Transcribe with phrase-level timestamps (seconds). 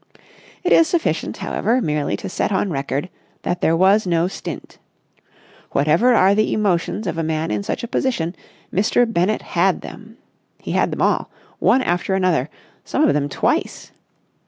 [0.63, 3.07] It is sufficient, however, merely to set on record
[3.43, 4.79] that there was no stint.
[5.73, 8.35] Whatever are the emotions of a man in such a position,
[8.73, 9.05] Mr.
[9.05, 10.17] Bennett had them.
[10.57, 11.29] He had them all,
[11.59, 12.49] one after another,
[12.83, 13.91] some of them twice.